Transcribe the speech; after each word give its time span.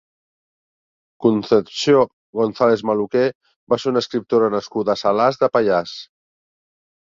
Concepció 1.25 1.99
González 2.39 2.83
Maluquer 2.91 3.27
va 3.75 3.81
ser 3.85 3.93
una 3.95 4.03
escriptora 4.07 4.51
nascuda 4.57 4.95
a 4.97 4.99
Salàs 5.05 5.41
de 5.45 5.53
Pallars. 5.59 5.97